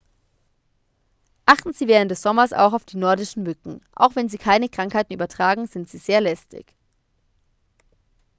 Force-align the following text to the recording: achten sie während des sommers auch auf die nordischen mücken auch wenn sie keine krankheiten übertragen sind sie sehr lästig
achten 1.45 1.73
sie 1.73 1.87
während 1.87 2.09
des 2.09 2.23
sommers 2.23 2.53
auch 2.53 2.73
auf 2.73 2.85
die 2.85 2.97
nordischen 2.97 3.43
mücken 3.43 3.85
auch 3.93 4.15
wenn 4.15 4.29
sie 4.29 4.39
keine 4.39 4.67
krankheiten 4.67 5.13
übertragen 5.13 5.67
sind 5.67 5.87
sie 5.89 5.99
sehr 5.99 6.21
lästig 6.21 6.73